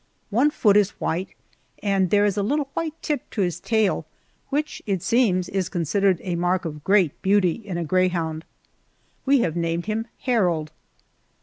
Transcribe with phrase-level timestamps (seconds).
[0.31, 1.35] One foot is white,
[1.83, 4.07] and there is a little white tip to his tail,
[4.49, 8.43] which, it seems, is considered a mark of great beauty in a greyhound.
[9.27, 10.71] We have named him Harold.